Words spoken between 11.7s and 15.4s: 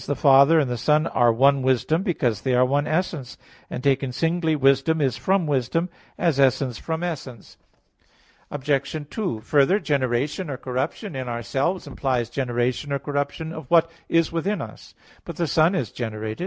implies generation or corruption of what is within us. But